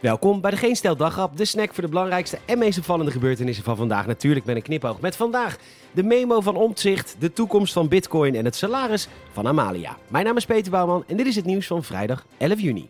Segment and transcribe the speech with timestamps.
[0.00, 3.64] Welkom bij de Geen Stel Dagrap, de snack voor de belangrijkste en meest opvallende gebeurtenissen
[3.64, 4.06] van vandaag.
[4.06, 5.56] Natuurlijk met een knipoog met vandaag
[5.92, 9.96] de memo van Omtzigt, de toekomst van Bitcoin en het salaris van Amalia.
[10.08, 12.88] Mijn naam is Peter Bouwman en dit is het nieuws van vrijdag 11 juni.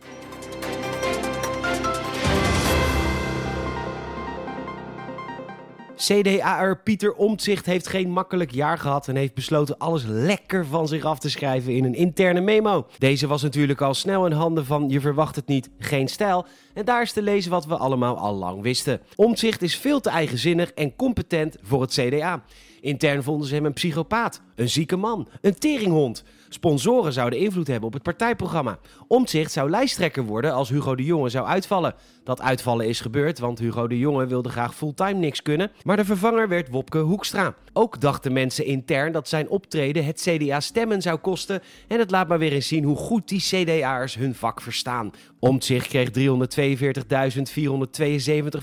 [6.00, 11.04] CDA'er Pieter Omtzigt heeft geen makkelijk jaar gehad en heeft besloten alles lekker van zich
[11.04, 12.86] af te schrijven in een interne memo.
[12.98, 16.46] Deze was natuurlijk al snel in handen van je verwacht het niet, geen stijl.
[16.74, 19.00] En daar is te lezen wat we allemaal al lang wisten.
[19.16, 22.42] Omtzigt is veel te eigenzinnig en competent voor het CDA.
[22.80, 26.24] Intern vonden ze hem een psychopaat, een zieke man, een teringhond.
[26.48, 28.78] Sponsoren zouden invloed hebben op het partijprogramma.
[29.08, 31.94] Omtzigt zou lijsttrekker worden als Hugo de Jonge zou uitvallen.
[32.24, 35.70] Dat uitvallen is gebeurd, want Hugo de Jonge wilde graag fulltime niks kunnen.
[35.82, 37.54] Maar de vervanger werd Wopke Hoekstra.
[37.72, 41.62] Ook dachten mensen intern dat zijn optreden het CDA stemmen zou kosten.
[41.88, 45.10] En het laat maar weer eens zien hoe goed die CDA'ers hun vak verstaan.
[45.38, 46.16] Omtzigt kreeg 342.472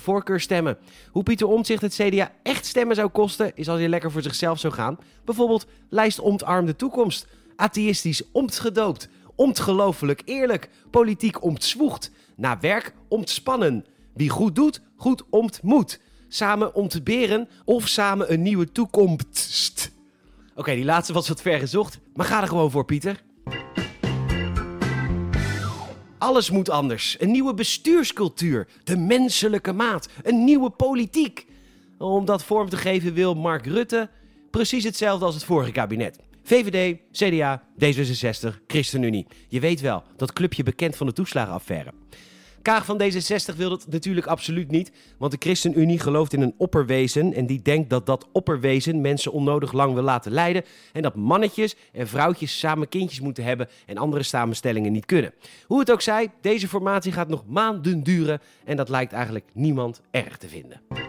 [0.01, 0.77] voorkeurstemmen.
[1.11, 4.59] Hoe Pieter Omtzigt het CDA echt stemmen zou kosten, is als hij lekker voor zichzelf
[4.59, 4.97] zou gaan.
[5.25, 7.27] Bijvoorbeeld lijst ontarmde toekomst.
[7.55, 9.09] Atheïstisch omtgedoopt.
[9.35, 10.69] Omtgelooflijk eerlijk.
[10.91, 12.11] Politiek omtzwoegd.
[12.35, 13.85] Na werk omtspannen.
[14.13, 15.99] Wie goed doet, goed ontmoet.
[16.27, 19.91] Samen ontberen of samen een nieuwe toekomst.
[20.55, 23.23] Oké, die laatste was wat ver gezocht, maar ga er gewoon voor, Pieter.
[26.17, 27.15] Alles moet anders.
[27.19, 28.67] Een nieuwe bestuurscultuur.
[28.83, 30.09] De menselijke maat.
[30.23, 31.47] Een nieuwe politiek.
[31.97, 34.09] Om dat vorm te geven wil Mark Rutte
[34.51, 36.19] precies hetzelfde als het vorige kabinet.
[36.43, 39.27] VVD, CDA, D66, ChristenUnie.
[39.47, 41.93] Je weet wel, dat clubje bekend van de toeslagenaffaire.
[42.61, 47.33] Kaag van D66 wil dat natuurlijk absoluut niet, want de ChristenUnie gelooft in een opperwezen
[47.33, 51.75] en die denkt dat dat opperwezen mensen onnodig lang wil laten lijden en dat mannetjes
[51.93, 55.33] en vrouwtjes samen kindjes moeten hebben en andere samenstellingen niet kunnen.
[55.65, 60.01] Hoe het ook zij, deze formatie gaat nog maanden duren en dat lijkt eigenlijk niemand
[60.11, 61.06] erg te vinden.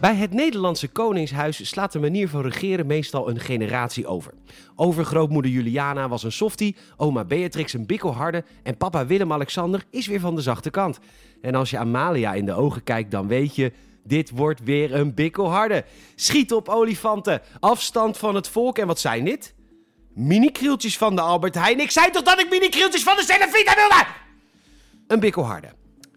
[0.00, 4.32] Bij het Nederlandse Koningshuis slaat de manier van regeren meestal een generatie over.
[4.74, 10.34] Overgrootmoeder Juliana was een softie, oma Beatrix een bikkelharde en papa Willem-Alexander is weer van
[10.34, 10.98] de zachte kant.
[11.40, 13.72] En als je Amalia in de ogen kijkt, dan weet je,
[14.04, 15.84] dit wordt weer een bikkelharde.
[16.14, 19.54] Schiet op olifanten, afstand van het volk en wat zijn dit?
[20.14, 21.80] Mini-krieltjes van de Albert Heijn.
[21.80, 24.06] Ik zei toch dat ik mini-krieltjes van de Cenefita wilde?
[25.06, 25.68] Een bikkelharde.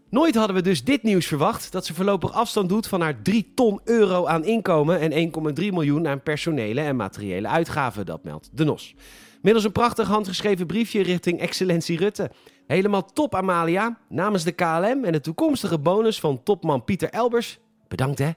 [0.09, 3.51] Nooit hadden we dus dit nieuws verwacht: dat ze voorlopig afstand doet van haar 3
[3.55, 8.05] ton euro aan inkomen en 1,3 miljoen aan personele en materiële uitgaven.
[8.05, 8.95] Dat meldt de NOS.
[9.41, 12.31] Middels een prachtig handgeschreven briefje richting Excellentie Rutte.
[12.67, 13.97] Helemaal top, Amalia.
[14.09, 17.59] Namens de KLM en de toekomstige bonus van topman Pieter Elbers.
[17.87, 18.29] Bedankt hè.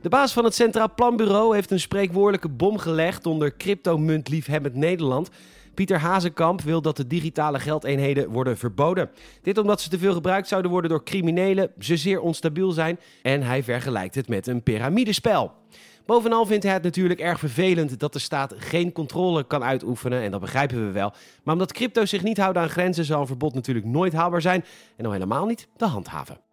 [0.00, 5.30] De baas van het Centraal Planbureau heeft een spreekwoordelijke bom gelegd onder cryptomuntliefhebbend Nederland.
[5.78, 9.10] Pieter Hazekamp wil dat de digitale geldeenheden worden verboden.
[9.42, 13.42] Dit omdat ze te veel gebruikt zouden worden door criminelen, ze zeer onstabiel zijn en
[13.42, 15.52] hij vergelijkt het met een piramidespel.
[16.06, 20.22] Bovenal vindt hij het natuurlijk erg vervelend dat de staat geen controle kan uitoefenen.
[20.22, 21.12] En dat begrijpen we wel.
[21.42, 24.64] Maar omdat crypto zich niet houden aan grenzen, zal een verbod natuurlijk nooit haalbaar zijn.
[24.96, 26.47] En al helemaal niet te handhaven.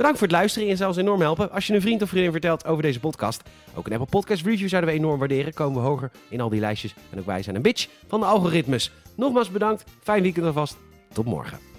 [0.00, 2.66] Bedankt voor het luisteren en zelfs enorm helpen als je een vriend of vriendin vertelt
[2.66, 3.42] over deze podcast.
[3.74, 5.54] Ook een Apple Podcast Review zouden we enorm waarderen.
[5.54, 6.94] Komen we hoger in al die lijstjes.
[7.10, 8.92] En ook wij zijn een bitch van de algoritmes.
[9.16, 9.84] Nogmaals bedankt.
[10.02, 10.76] Fijn weekend alvast.
[11.12, 11.69] Tot morgen.